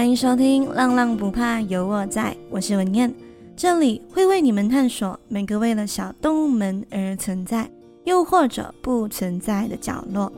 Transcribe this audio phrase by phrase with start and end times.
[0.00, 3.12] 欢迎收听《浪浪不怕有我在》，我是文燕，
[3.54, 7.70] 这里会为你们探索每个为了小动物们而存在，
[8.04, 10.32] 又或者不存在的角落。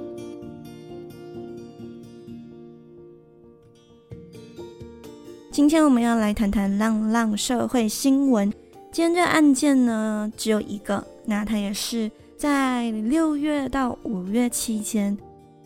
[5.52, 8.52] 今天我们要来谈谈浪浪社会新闻。
[8.90, 15.16] 今天这案件呢，只有一个，那它也是在六月到五月期间。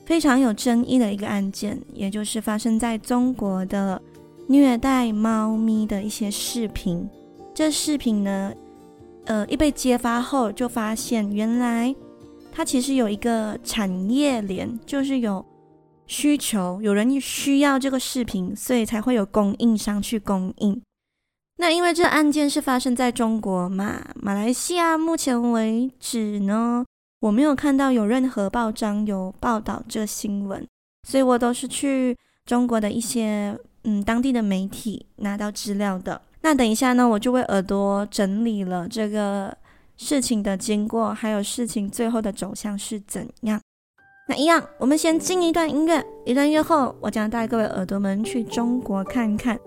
[0.06, 4.00] 非常有争议的一个案件，也就是发生在中国的
[4.46, 7.06] 虐待猫咪的一些视频。
[7.52, 8.52] 这视频呢，
[9.24, 11.92] 呃，一被揭发后，就发现原来
[12.52, 15.44] 它其实有一个产业链，就是有
[16.06, 20.80] 需求，有人需要这个视频，所以才会有供应商去供应。
[21.58, 26.84] 那因为这案件是发生在中国嘛，马来西亚目前为止呢。
[27.26, 30.64] 我没有看到有任何报章有报道这新闻，
[31.02, 36.22] 所以我都是去中国的一些嗯当地的媒体拿到资料的。
[36.42, 39.52] 那等一下呢，我就为耳朵整理了这个
[39.96, 43.60] 事情的经过，还有事情最后的走向是怎样。
[44.28, 49.58] 那一样，我们先进一段音乐，一段音乐后，我将带各位耳朵们去中国看看，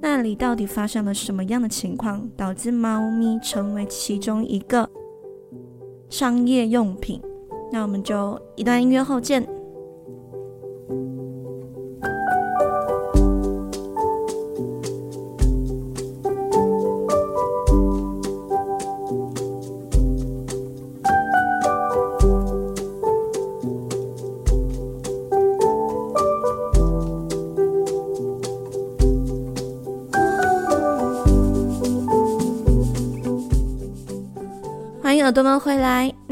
[0.00, 4.88] 那里到底发生了什么样的情况，导致猫咪成为其中一个。
[6.10, 7.20] 商业用品，
[7.72, 9.46] 那我们就一段音乐后见。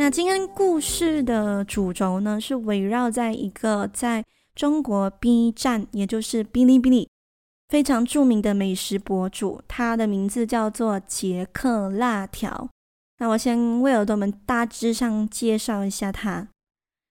[0.07, 4.25] 那今天故事的主轴呢，是围绕在一个在
[4.55, 7.09] 中国 B 站，也就是哔哩哔哩
[7.69, 12.69] 非常著名的美食博主，他的名字叫做杰克辣条。
[13.19, 16.47] 那我先为耳朵们大致上介绍一下他。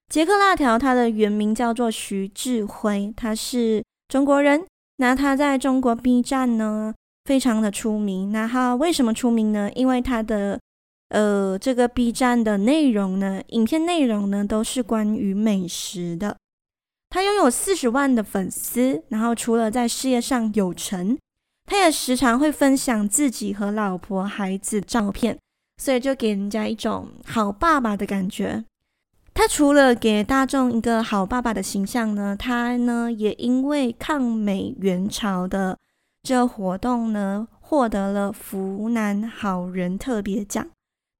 [0.08, 4.66] 杰克辣条，他的原名叫做徐志辉，他是中国人。
[5.00, 6.94] 那他在中国 B 站呢，
[7.26, 8.32] 非常的出名。
[8.32, 9.70] 那他为什么出名呢？
[9.76, 10.58] 因为他的
[11.10, 16.38] 呃，这个 B 站的内容呢，影片内容呢，都是关于美食的。
[17.10, 21.18] 他拥有四十万的粉丝，然后除了在事业上有成，
[21.66, 25.38] 他也时常会分享自己和老婆孩子照片，
[25.78, 28.66] 所以就给人家一种好爸爸的感觉。
[29.34, 35.78] 他除了给大众一个好爸爸的形象呢，他呢也因为抗美援朝的
[36.24, 40.68] 这个活动呢，获得了湖南好人特别奖。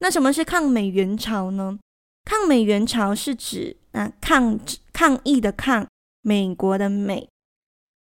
[0.06, 1.80] 那什么是抗美援朝呢？
[2.26, 4.60] 抗美援朝是指啊抗
[4.94, 5.88] 抗议的抗，
[6.22, 7.28] 美国的美。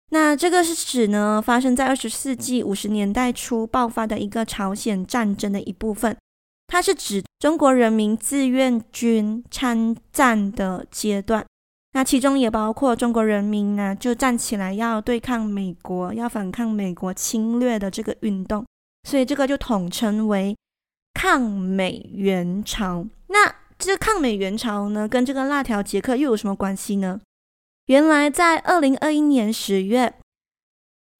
[0.09, 6.17] 那这个是指呢发生在二十世纪五十年代初爆发的一个朝鲜战争的一部分。
[6.67, 11.45] 它是指中国人民志愿军参战的阶段。
[11.93, 18.65] 那其中也包括中国人民呢就站起来要对抗美国，要反抗美国侵略的这个运动。
[19.07, 20.53] 所以这个就统称为。
[21.13, 27.21] 抗美援朝，那这个抗美援朝呢，跟这个辣条杰克又有什么关系呢？
[27.85, 30.13] 原来在二零二一年十月，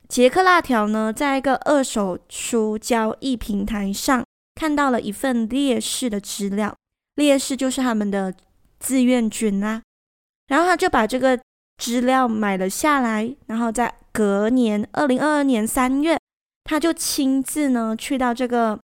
[0.08, 4.24] 杰克辣条呢，在一个二手书交易平台上
[4.56, 6.76] 看到了一份烈士的资料，
[7.16, 8.34] 烈士就是他们的
[8.80, 9.82] 志愿军啦、啊，
[10.48, 11.40] 然后他就把这个
[11.78, 16.18] 资料买了下来，然后在隔年二零二二年三月，
[16.64, 18.80] 他就亲自呢去到这个。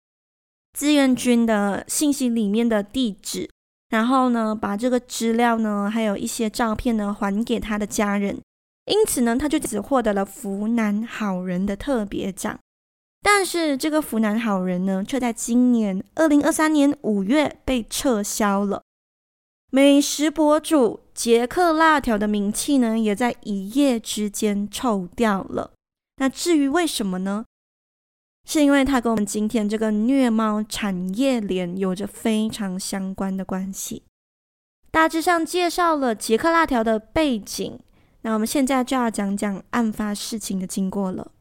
[0.78, 3.50] 志愿军的信息里面的地址，
[3.90, 8.38] 然后呢，把这个资料呢，还有一些照片呢，还给他的家人。
[8.92, 12.60] 因此呢，他就只获得了湖南好人的特别奖。
[13.22, 18.84] 但是这个湖南好人呢，却在今年二零二三年五月被撤销了。
[19.72, 25.72] 美食博主杰克辣条的名气呢，也在一夜之间臭掉了。
[26.18, 27.46] 那至于为什么呢？
[28.46, 34.04] 是因为它跟我们今天这个虐猫产业链有着非常相关的关系。
[34.92, 37.80] 大致上介绍了杰克辣条的背景，
[38.22, 41.32] 那我们现在就要讲讲案发事情的经过了。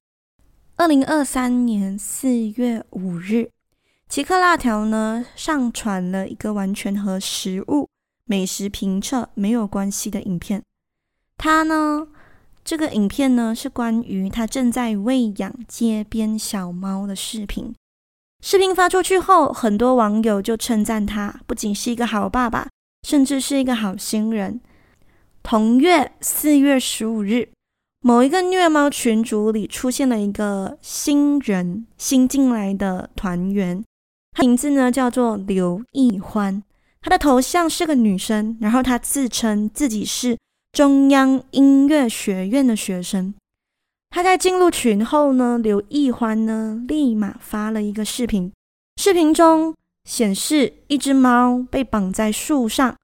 [0.77, 3.51] 二零二三年四月五日，
[4.09, 7.89] 杰克辣条呢上传了一个完全和食物
[8.25, 10.63] 美食评测没有关系的影片，
[11.37, 12.09] 他呢。
[12.65, 17.75] 这个影片呢，是关于他正在喂养街边小猫的视频。
[18.43, 22.69] 视频发出去后，很多网友就称赞他不仅是一个好爸爸，
[23.07, 24.61] 甚至是一个好心人。
[25.43, 27.51] 同月四月十五日，
[28.01, 33.85] 某一个虐猫群组里出现了一个新人，新进来的团员，
[34.33, 36.63] 他名字呢叫做刘艺欢，
[37.03, 40.39] 他的头像是个女生，然后他自称自己是
[40.75, 43.33] 中央音乐学院的学生。
[44.11, 48.53] 他在进入群后呢，刘奕欢呢立马发了一个视频，
[48.97, 49.73] 视频中
[50.03, 52.97] 显示一只猫被绑在树上，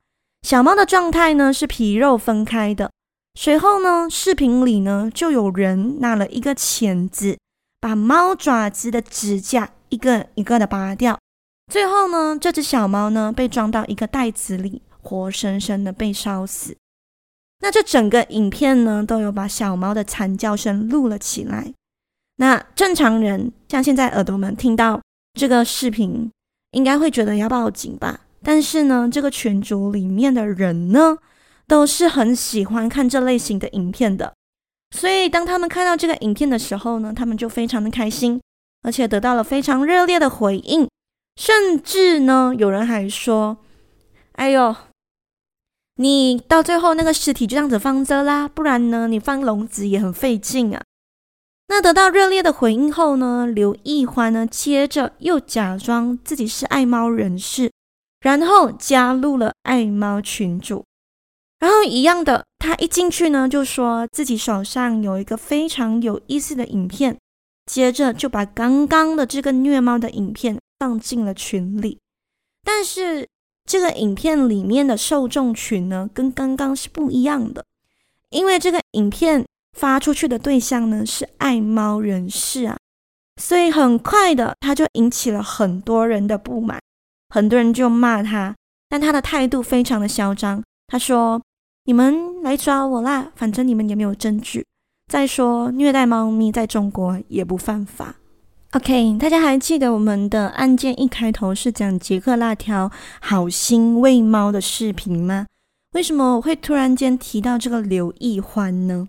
[0.43, 2.91] 小猫的状态呢是皮肉分开的。
[3.39, 7.39] 随后呢，视频里呢就有人拿了一个钳子，
[7.81, 11.17] 把猫爪子的指甲一个一个的拔掉。
[11.71, 16.77] 最后呢，这只小猫呢被装到一个袋子里，活生生的被烧死。
[17.61, 21.73] 那这整个影片呢，都有把小猫的惨叫声录了起来。
[22.37, 25.01] 那正常人像现在耳朵们听到
[25.35, 26.31] 这个视频，
[26.73, 28.21] 应该会觉得要报警吧？
[28.43, 31.19] 但是呢，这个群组里面的人呢，
[31.67, 34.33] 都是很喜欢看这类型的影片的，
[34.97, 38.41] 所以当他们看到这个影片的时候呢，他们就非常的开心，
[38.83, 40.89] 而且得到了非常热烈的回应，
[41.37, 43.59] 甚至呢，有人还说
[44.33, 44.75] ：“哎呦，
[46.01, 50.83] 你到最后那个尸体就这样子放着啦，不然呢，你放笼子也很费劲啊。”
[51.69, 57.71] 那得到热烈的回应后呢，刘奕欢呢，接着又假装自己是爱猫人士，
[58.21, 60.85] 然后加入了爱猫群组。
[61.59, 67.19] 然后一样的，他一进去呢，就说自己手上有一个非常有意思的影片，
[67.67, 71.99] 接着就把刚刚的这个虐猫的影片放进了群里。
[72.65, 73.29] 但是
[73.71, 77.65] 这个影片里面的受众群呢，跟刚刚是不一样的，
[78.31, 79.47] 因为这个影片
[79.79, 82.77] 发出去的对象呢是爱猫人士啊，
[83.41, 86.81] 所以很快的他就引起了很多人的不满，
[87.29, 88.57] 很多人就骂他，
[88.89, 91.41] 但他的态度非常的嚣张，他说。
[91.85, 93.33] 你们来抓我啦！
[93.35, 94.65] 反正你们也没有证据。
[95.09, 98.17] 再说，虐待猫咪在中国也不犯法。
[98.73, 105.47] OK，大家还记得我们的案件一开头是讲杰克辣条好心喂猫的视频吗？
[105.95, 109.09] 为什么我会突然间提到这个刘易欢呢？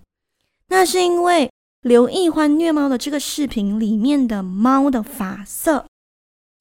[0.69, 5.85] 那是因为刘易欢虐猫的这个视频里面的猫的发色、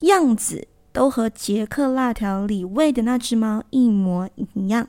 [0.00, 4.87] 样子都和杰克辣条里喂的那只猫一模一样。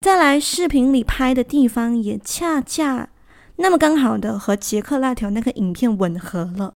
[0.00, 3.10] 再来，视频里拍的地方也恰恰
[3.54, 6.74] 那么刚好的和杰克辣条那个影片吻合了，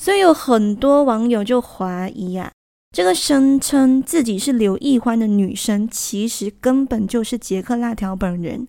[0.00, 2.50] 所以有很多网友就怀疑啊，
[2.90, 8.66] 这个声称自己是刘艺欢的女生，其实根本就是杰克辣条本人。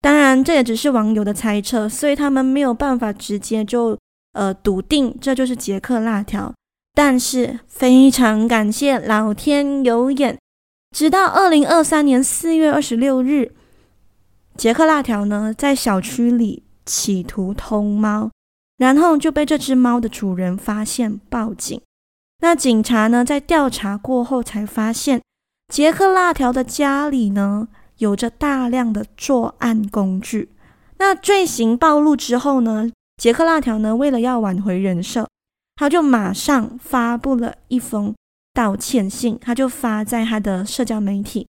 [0.00, 3.96] 当然，这也只是网友的猜测，所以他们没有办法直接就
[4.32, 6.52] 呃笃定这就是杰克辣条。
[6.92, 10.36] 但是非常感谢老天有眼。
[10.90, 13.54] 直到二零二三年四月二十六日，
[14.56, 18.32] 杰克辣条呢在小区里企图偷猫，
[18.76, 21.80] 然后就被这只猫的主人发现报警。
[22.40, 25.22] 那警察呢在调查过后才发现，
[25.72, 27.68] 杰克辣条的家里呢
[27.98, 30.50] 有着大量的作案工具。
[30.98, 35.28] 那罪行暴露之后呢，杰克辣条呢为了要挽回人设，
[35.76, 38.14] 他就马上发布了一封。
[38.52, 41.46] 道歉信，他就发在他的社交媒体。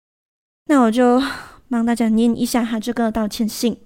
[0.66, 1.20] 那我就
[1.68, 3.76] 帮大家念一下他这个道歉信。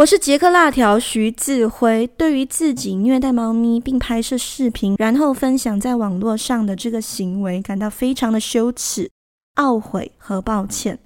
[0.00, 9.10] 我是杰克辣条徐自辉，对于自己虐待猫咪并拍摄视频，然后分享在网络上的这个行为，感到非常的羞耻、
[9.56, 10.98] 懊悔和抱歉。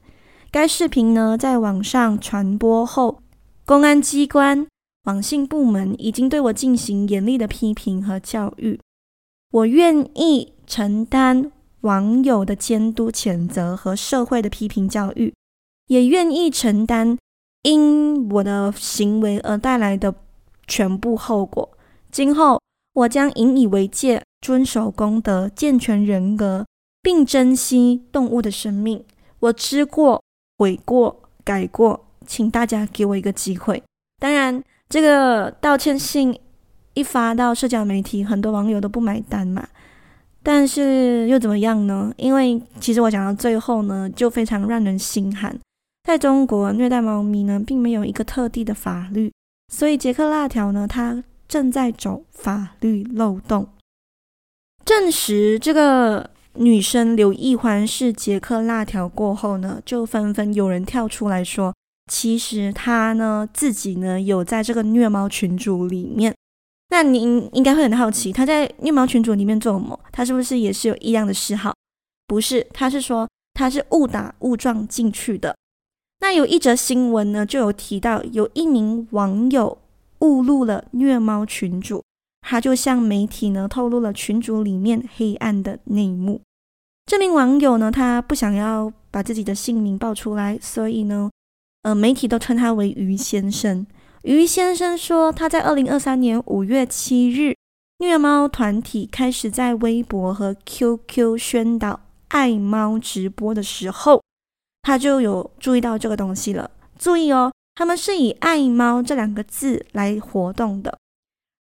[0.52, 3.20] 该视频呢，在网上传播后，
[3.66, 4.64] 公安机关、
[5.06, 8.78] 网信部门已经对我进行严厉的批评和教育。
[9.50, 15.34] 我愿意承担网友的监督、谴责和社会的批评教育，
[15.88, 17.18] 也愿意承担
[17.64, 20.14] 因我的行为而带来的
[20.68, 21.68] 全部后果。
[22.12, 22.60] 今后
[22.94, 26.64] 我将引以为戒，遵守公德，健全人格，
[27.02, 29.04] 并珍惜动物的生命。
[29.40, 30.22] 我知过、
[30.58, 33.82] 悔过、改过，请大家给我一个机会。
[34.20, 36.38] 当然，这个道歉信。
[36.96, 39.66] 一发到社交媒体，很多网友都不买单嘛。
[40.44, 42.14] 但是又怎么样呢？
[42.16, 45.58] 因为其实我讲到最后呢，就非常让人心寒。
[46.04, 49.32] 在中国，虐待猫咪呢，并没有一个特定的法律，
[49.72, 53.66] 所以杰克辣条呢，他正在走法律漏洞。
[54.84, 61.74] 证实这个女生刘艺欢是杰克辣条过后呢，就纷纷有人跳出来说，
[62.12, 66.34] 其实他呢自己呢有在这个虐猫群组里面。
[66.90, 69.98] 那您应该会很好奇，他在虐猫群组里面做什么？
[70.12, 71.74] 他是不是也是有异样的嗜好？
[72.26, 75.56] 不是，他是说他是误打误撞进去的。
[76.24, 79.76] 那有一则新闻呢，就有提到有一名网友
[80.20, 82.02] 误入了虐猫群主，
[82.40, 86.40] 他就向媒体呢透露了群主里面黑暗的内幕。
[87.04, 91.30] 这名网友呢，他不想要把自己的姓名报出来，所以呢，
[91.82, 93.86] 呃，媒体都称他为于先生。
[94.22, 97.54] 于先生说，他在二零二三年五月七日，
[97.98, 104.22] 虐猫团体开始在微博和 QQ 宣导爱猫直播的时候，
[104.84, 106.70] 他就有注意到这个东西了。
[106.96, 110.96] 注意哦，他们是以“爱猫”这两个字来活动的。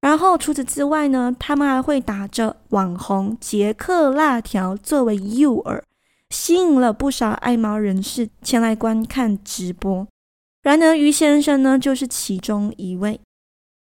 [0.01, 5.81] 然后除此之外呢，他们还会打着网红杰克辣条作为诱饵，
[6.29, 10.05] 吸引了不少爱猫人士前来观看直播。
[10.61, 13.19] 然而，于先生呢，就是其中一位。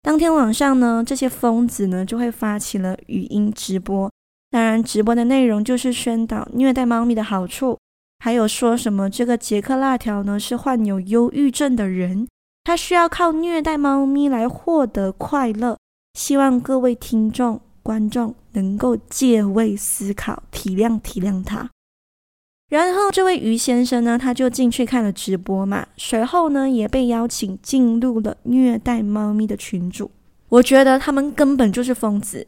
[0.01, 4.11] 当天晚上呢，这些疯子呢就会发起了语音直播。
[4.51, 7.77] 当然，直播的内容就是宣导虐待猫咪的好处，
[8.19, 12.27] 还有说什么这个杰克辣条呢是患有忧郁症的人，
[12.63, 15.77] 他需要靠虐待猫咪来获得快乐。
[16.13, 21.69] 希望各位听众、观众能够借位思考，体谅体谅他。
[22.69, 30.11] 然后这位于先生呢，他就进去看了直播嘛，随后呢也被邀请进入了虐待猫咪的群组。
[30.49, 32.45] 我觉得他们根本就是疯子，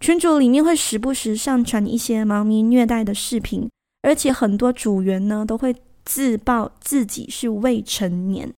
[0.00, 3.68] 群组里面会时不时上传一些猫咪虐待的视频，
[4.02, 8.52] 而且很多组员呢都会自曝自己是未成年。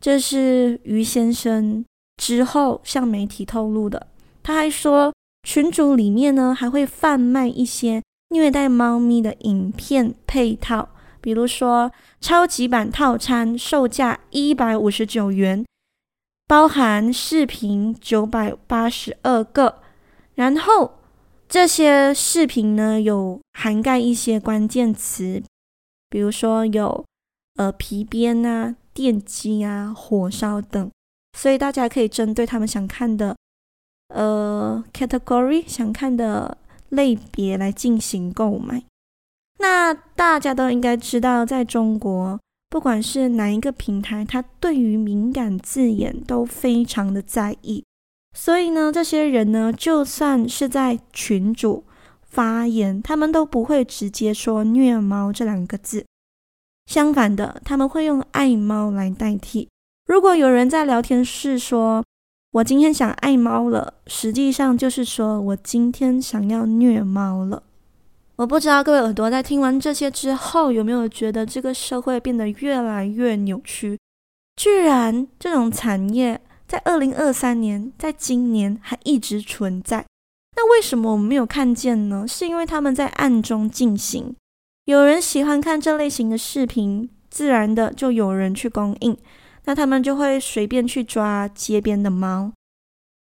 [0.00, 1.84] 这是于先生
[2.16, 4.06] 之后向媒体透露的。
[4.42, 5.12] 他还说，
[5.46, 8.02] 群组里面呢还会贩卖一些。
[8.30, 10.88] 虐待猫咪的影片配套，
[11.20, 15.62] 比如说超级版套餐，售价一百五十九元，
[16.46, 19.80] 包含视频九百八十二个。
[20.34, 21.01] 然后
[21.52, 25.42] 这些视频呢，有涵盖一些关键词，
[26.08, 27.04] 比如说有
[27.56, 30.90] 呃皮鞭啊、电击啊、火烧等，
[31.36, 33.36] 所以大家可以针对他们想看的
[34.08, 36.56] 呃 category 想看的。
[36.92, 38.84] 类别来进行购买。
[39.60, 47.82] 那大家都应该知道，在中国，不管是哪一个平台，它对于敏感字眼都非常的在意。
[48.34, 51.84] 所以呢，这些人呢，就算是在群主
[52.22, 56.04] 发言，他们都不会直接说“虐猫”这两个字。
[56.86, 59.68] 相反的，他们会用“爱猫”来代替。
[60.06, 62.02] 如果有人在聊天室说，
[62.52, 67.62] 我今天想爱猫了，实际上就是说我今天想要虐猫了。
[68.36, 73.98] 我不知道各位耳朵在听完这些之后，有没有觉得这个社会变得越来越扭曲？
[74.56, 76.40] 居然这种产业
[76.72, 80.06] 在二零二三年，在今年还一直存在。
[80.56, 82.24] 那为什么我们没有看见呢？
[82.26, 84.34] 是因为他们在暗中进行。
[84.86, 89.14] 有人喜欢看这类型的视频，自然的就有人去供应。
[89.66, 92.50] 那他们就会随便去抓街边的猫，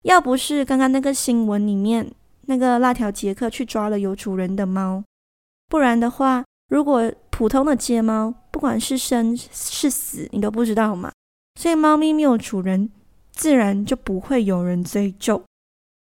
[0.05, 2.09] 要不是刚刚那个新闻里面
[2.43, 5.03] 那个辣条杰克去抓了有主人的猫，
[5.69, 11.11] 不然的话，如果普通的街猫，不管是生是死，你都不知道嘛。
[11.61, 12.89] 所以猫咪没有主人，
[13.41, 15.43] 自然就不会有人追究。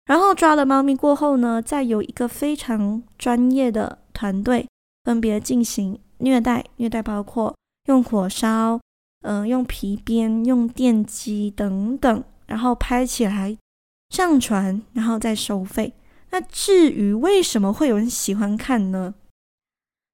[0.04, 4.64] 然后抓了猫咪过后呢，再由一个非常专业的团队
[5.02, 7.52] 分别进行虐待，虐待包括
[7.86, 8.78] 用火烧。
[9.22, 13.58] 嗯、呃，用皮鞭、用电击等等，然后拍起来
[14.10, 15.92] 上传，然后再收费。
[16.30, 19.14] 那至于为什么会有人喜欢看呢？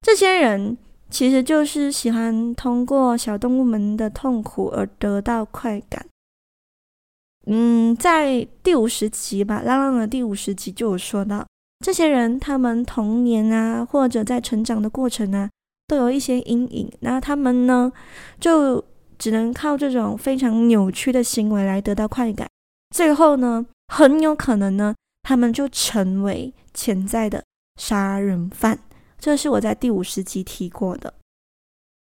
[0.01, 0.79] 这些人
[1.11, 6.07] 其实就是喜欢通过小动物们的痛苦而得到快感。
[7.47, 11.47] 嗯，在第五十集吧，浪浪的第五十集就有说到，
[11.85, 15.51] 这些人他们童年啊，或者在成长的过程啊，
[15.89, 16.91] 都有一些阴影。
[17.01, 17.93] 那他们呢，
[18.39, 18.85] 就
[19.19, 22.49] 只能靠这种非常扭曲的行为来得到快感，
[22.95, 27.43] 最后呢，很有可能呢，他们就成为潜在的
[27.81, 28.79] 杀人犯。
[29.19, 31.15] 这是我在第五十集提过的。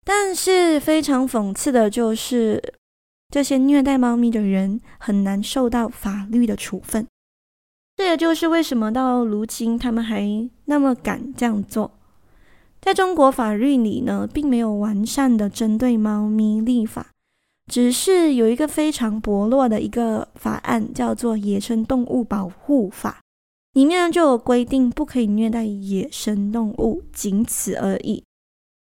[0.04, 2.62] 但是非常讽刺的就是，
[3.34, 7.04] 这些虐待猫咪的人很难受到法律的处分。
[7.96, 11.90] 这也就是为什么到如今他们还那么敢这样做。
[12.80, 17.08] 在中国法律里呢，并没有完善的针对猫咪立法，
[17.66, 23.18] 只是有一个非常薄弱的一个法案，叫做《野生动物保护法》，
[23.76, 28.22] 里面就有规定不可以虐待野生动物，仅此而已。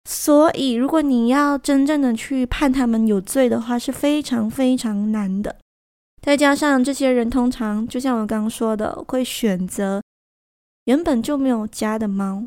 [0.09, 5.57] 所以，如果你要真正的去判他们有罪的话，是非常非常难的。
[6.21, 10.01] 再加上这些人通常，就像我刚刚说的，会选择
[10.85, 12.45] 原本就没有家的猫。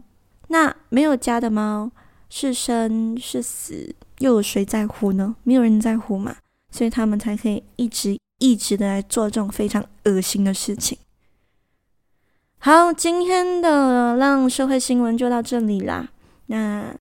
[0.48, 1.90] 那没有家的猫，
[2.30, 5.36] 是生是死，又有谁在乎呢？
[5.42, 6.36] 没有人在乎嘛，
[6.70, 10.96] 所以他们才可以一直一直的来做这种非常恶心的事情。
[12.56, 16.08] 好，今天的浪社会新闻就到这里啦。
[16.46, 16.96] 那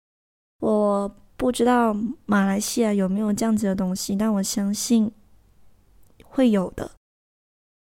[0.59, 5.11] 我不知道马来西亚有没有这样子的东西，但我相信
[6.23, 6.91] 会有的，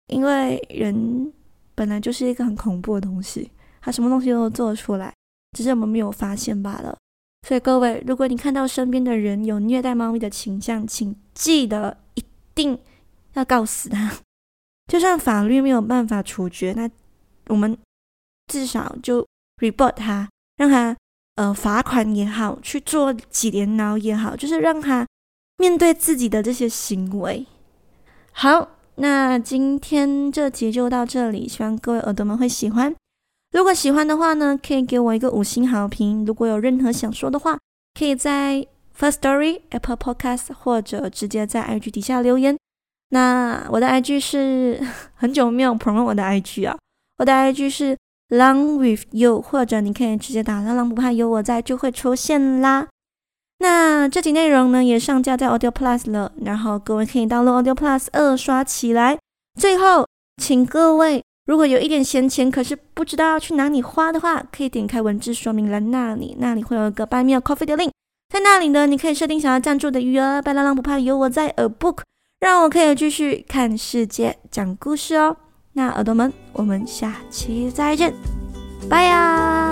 [0.09, 1.33] 因为人
[1.75, 5.13] 本来就是一个很恐怖的东西，他什么东西都做出来，
[5.53, 6.97] 只是我们没有发现罢了。
[7.47, 12.79] 所以各位，如果你看到身边的人有虐待猫咪的倾向，请记得一定
[13.35, 14.13] 要告死他。
[14.91, 16.91] 就算法律没有办法处决，那
[17.49, 17.77] 我们
[18.49, 19.27] 至少就
[19.59, 20.97] report 他，让他
[21.37, 25.07] 呃罚款也好，去做几年牢也好，就是让他
[25.57, 27.47] 面对自己的这些行为。
[28.33, 32.95] 好，那今天这集就到这里，希望各位耳朵们会喜欢。
[33.53, 36.27] 如果喜欢的话呢，可以给我一个五星好评。
[36.27, 37.59] 如果有任何想说的话，
[37.99, 38.67] 可以在
[38.99, 42.57] Firstory、Apple Podcast 或者直接在 IG 底下留言。
[43.11, 46.77] 那我的 IG 是 很久没有 promote 我的 IG 啊，
[47.19, 47.97] 我的 IG 是
[48.29, 52.89] Long with you，或者你可以直接打“浪浪不怕有我在”就会出现啦。
[53.59, 59.17] 那这集内容呢也上架在 Audio Plus 了，然后各位可以 download Audio Plus 二刷起来。
[59.61, 60.07] 最后，
[60.43, 61.23] 请各位。
[61.47, 67.93] 如果有一点闲钱，可是不知道要去哪里花的话，可以点开文字说明栏那里，那里会有一个 Buy Me a Coffee 的 link，
[68.29, 70.43] 在那里呢，你可以设定想要赞助的余额。
[70.43, 71.99] 白浪浪不怕有我在，A book，
[72.41, 75.37] 让我可以继续看世界、讲故事哦。
[75.77, 78.11] 那耳朵们，我们下期再见，
[78.89, 79.66] 拜呀！